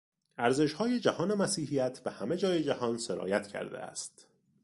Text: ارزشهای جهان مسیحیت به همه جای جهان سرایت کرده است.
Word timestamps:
ارزشهای 0.37 0.99
جهان 0.99 1.33
مسیحیت 1.33 1.99
به 2.03 2.11
همه 2.11 2.37
جای 2.37 2.63
جهان 2.63 2.97
سرایت 2.97 3.47
کرده 3.47 3.79
است. 3.79 4.27